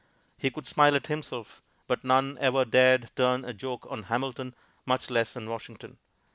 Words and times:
He 0.35 0.49
could 0.49 0.65
smile 0.65 0.95
at 0.95 1.05
himself; 1.05 1.61
but 1.85 2.03
none 2.03 2.35
ever 2.39 2.65
dared 2.65 3.11
turn 3.15 3.45
a 3.45 3.53
joke 3.53 3.85
on 3.87 4.01
Hamilton, 4.01 4.55
much 4.83 5.11
less 5.11 5.37
on 5.37 5.47
Washington. 5.47 5.99